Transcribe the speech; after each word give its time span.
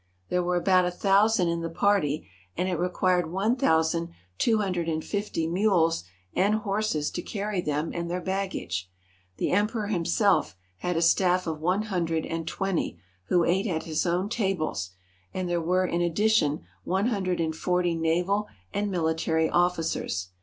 There 0.29 0.41
were 0.41 0.55
about 0.55 0.83
a 0.85 0.89
thousand 0.89 1.47
in 1.49 1.61
the 1.61 1.69
party, 1.69 2.27
and 2.57 2.67
it 2.67 2.79
required 2.79 3.31
one 3.31 3.55
thousand 3.55 4.09
two 4.39 4.57
hundred 4.57 4.89
and 4.89 5.05
fifty 5.05 5.45
mules 5.45 6.05
and 6.33 6.55
horses 6.55 7.11
to 7.11 7.21
carry 7.21 7.61
them 7.61 7.91
and 7.93 8.09
their 8.09 8.19
baggage. 8.19 8.89
The 9.37 9.51
Em 9.51 9.67
peror 9.67 9.91
himself 9.91 10.55
had 10.77 10.97
a 10.97 11.03
staff 11.03 11.45
of 11.45 11.61
one 11.61 11.83
hundred 11.83 12.25
and 12.25 12.47
twenty, 12.47 12.97
who 13.25 13.43
ate 13.43 13.67
at 13.67 13.83
his 13.83 14.07
own 14.07 14.27
tables, 14.27 14.89
and 15.35 15.47
there 15.47 15.61
were 15.61 15.85
in 15.85 16.01
addition 16.01 16.61
one 16.83 17.09
hundred 17.09 17.39
and 17.39 17.55
forty 17.55 17.93
naval 17.93 18.47
and 18.73 18.89
military 18.89 19.51
officers. 19.51 20.29